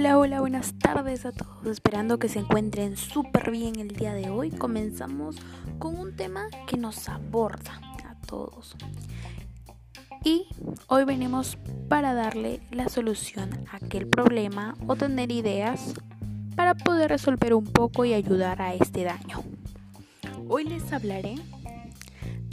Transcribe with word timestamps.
Hola, 0.00 0.16
hola, 0.16 0.40
buenas 0.40 0.74
tardes 0.78 1.26
a 1.26 1.32
todos. 1.32 1.66
Esperando 1.66 2.20
que 2.20 2.28
se 2.28 2.38
encuentren 2.38 2.96
súper 2.96 3.50
bien 3.50 3.80
el 3.80 3.88
día 3.88 4.14
de 4.14 4.30
hoy. 4.30 4.52
Comenzamos 4.52 5.34
con 5.80 5.98
un 5.98 6.14
tema 6.14 6.46
que 6.68 6.76
nos 6.76 7.08
aborda 7.08 7.80
a 8.06 8.14
todos. 8.24 8.76
Y 10.22 10.46
hoy 10.86 11.02
venimos 11.02 11.58
para 11.88 12.14
darle 12.14 12.60
la 12.70 12.88
solución 12.88 13.50
a 13.72 13.84
aquel 13.84 14.06
problema 14.06 14.76
o 14.86 14.94
tener 14.94 15.32
ideas 15.32 15.94
para 16.54 16.76
poder 16.76 17.10
resolver 17.10 17.52
un 17.52 17.64
poco 17.64 18.04
y 18.04 18.12
ayudar 18.14 18.62
a 18.62 18.74
este 18.74 19.02
daño. 19.02 19.42
Hoy 20.48 20.62
les 20.62 20.92
hablaré 20.92 21.34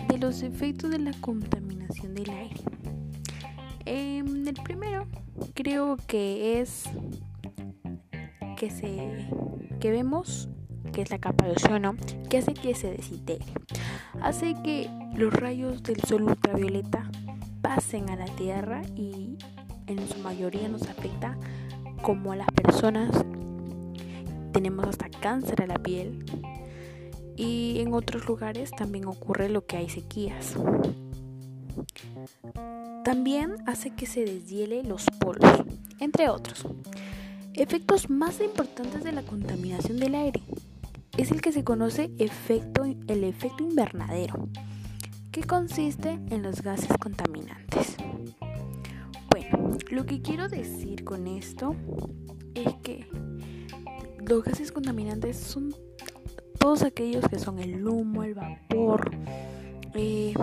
de 0.07 0.17
los 0.17 0.41
efectos 0.41 0.89
de 0.89 0.97
la 0.97 1.13
contaminación 1.21 2.15
del 2.15 2.31
aire. 2.31 2.63
Em, 3.85 4.47
el 4.47 4.55
primero 4.63 5.07
creo 5.53 5.97
que 6.07 6.59
es 6.59 6.85
que 8.55 8.69
se 8.69 9.27
que 9.79 9.91
vemos 9.91 10.49
que 10.93 11.01
es 11.01 11.09
la 11.09 11.19
capa 11.19 11.45
de 11.45 11.51
ozono 11.51 11.95
que 12.29 12.37
hace 12.37 12.53
que 12.53 12.73
se 12.75 12.91
desintegre. 12.91 13.51
Hace 14.21 14.55
que 14.63 14.89
los 15.13 15.33
rayos 15.33 15.83
del 15.83 16.01
sol 16.01 16.23
ultravioleta 16.23 17.09
pasen 17.61 18.09
a 18.09 18.15
la 18.15 18.25
tierra 18.25 18.81
y 18.95 19.37
en 19.87 20.07
su 20.07 20.19
mayoría 20.19 20.69
nos 20.69 20.83
afecta 20.83 21.37
como 22.01 22.31
a 22.31 22.35
las 22.35 22.47
personas. 22.51 23.09
Tenemos 24.53 24.87
hasta 24.87 25.09
cáncer 25.09 25.61
a 25.63 25.67
la 25.67 25.79
piel. 25.79 26.23
Y 27.35 27.79
en 27.79 27.93
otros 27.93 28.27
lugares 28.27 28.71
también 28.71 29.07
ocurre 29.07 29.49
lo 29.49 29.65
que 29.65 29.75
hay 29.75 29.89
sequías. 29.89 30.55
También 33.03 33.55
hace 33.65 33.91
que 33.91 34.05
se 34.05 34.23
deshiele 34.23 34.83
los 34.83 35.05
polos, 35.19 35.63
entre 35.99 36.29
otros. 36.29 36.65
Efectos 37.57 38.09
más 38.09 38.41
importantes 38.41 39.05
de 39.05 39.13
la 39.13 39.21
contaminación 39.21 39.97
del 39.97 40.13
aire 40.15 40.41
es 41.17 41.31
el 41.31 41.41
que 41.41 41.53
se 41.53 41.63
conoce 41.63 42.11
efecto, 42.17 42.83
el 42.83 43.23
efecto 43.23 43.63
invernadero, 43.63 44.49
que 45.31 45.41
consiste 45.43 46.19
en 46.31 46.43
los 46.43 46.61
gases 46.61 46.89
contaminantes. 46.99 47.95
Bueno, 49.31 49.77
lo 49.89 50.05
que 50.05 50.21
quiero 50.21 50.49
decir 50.49 51.05
con 51.05 51.27
esto 51.27 51.77
es 52.55 52.73
que 52.83 53.07
los 54.27 54.43
gases 54.43 54.73
contaminantes 54.73 55.37
son 55.37 55.73
todos 56.59 56.83
aquellos 56.83 57.25
que 57.29 57.39
son 57.39 57.59
el 57.59 57.87
humo, 57.87 58.23
el 58.23 58.33
vapor, 58.33 59.11
eh, 59.93 60.33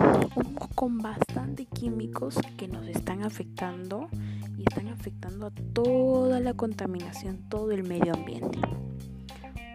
con 0.73 0.97
bastante 0.97 1.67
químicos 1.67 2.39
que 2.57 2.67
nos 2.67 2.87
están 2.87 3.21
afectando 3.21 4.09
afectando 5.03 5.47
a 5.47 5.51
toda 5.73 6.39
la 6.39 6.53
contaminación, 6.53 7.49
todo 7.49 7.71
el 7.71 7.83
medio 7.83 8.13
ambiente. 8.13 8.57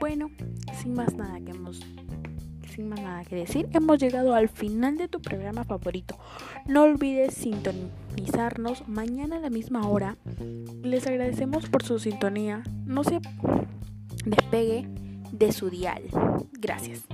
Bueno, 0.01 0.31
sin 0.81 0.95
más 0.95 1.17
nada 1.17 1.39
que 1.41 1.51
hemos 1.51 1.81
sin 2.75 2.89
más 2.89 3.03
nada 3.03 3.25
que 3.25 3.37
decir, 3.37 3.69
hemos 3.73 3.99
llegado 3.99 4.35
al 4.35 4.49
final 4.49 4.97
de 4.97 5.07
tu 5.07 5.21
programa 5.21 5.65
favorito. 5.65 6.17
No 6.65 6.85
olvides 6.85 7.35
sintonizarnos 7.35 8.89
mañana 8.89 9.37
a 9.37 9.41
la 9.41 9.51
misma 9.51 9.87
hora. 9.87 10.17
Les 10.83 11.07
agradecemos 11.07 11.69
por 11.69 11.83
su 11.83 11.99
sintonía. 11.99 12.63
No 12.87 13.05
se 13.05 13.21
despegue 14.25 14.89
de 15.33 15.53
su 15.53 15.69
dial. 15.69 16.05
Gracias. 16.53 17.05